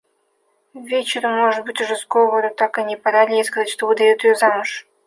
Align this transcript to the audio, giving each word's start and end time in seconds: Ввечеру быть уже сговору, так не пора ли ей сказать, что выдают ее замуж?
Ввечеру 0.73 1.63
быть 1.63 1.79
уже 1.79 1.95
сговору, 1.95 2.49
так 2.51 2.79
не 2.79 2.97
пора 2.97 3.27
ли 3.27 3.35
ей 3.35 3.43
сказать, 3.45 3.69
что 3.69 3.85
выдают 3.85 4.23
ее 4.23 4.33
замуж? 4.33 4.87